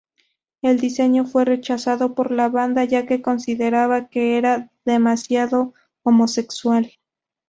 El 0.63 0.79
diseño 0.79 1.25
fue 1.27 1.45
rechazado 1.45 2.15
por 2.15 2.31
la 2.31 2.49
banda, 2.49 2.83
ya 2.85 3.05
que 3.05 3.21
consideraban 3.21 4.07
que 4.07 4.35
era 4.39 4.71
demasiado 4.83 5.75
"homosexual". 6.01 6.91